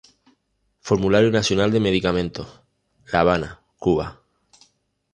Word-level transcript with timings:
Formulario 0.79 1.29
Nacional 1.29 1.69
de 1.71 1.79
Medicamentos, 1.79 2.61
La 3.13 3.19
Habana, 3.19 3.59
Cuba. 3.77 4.19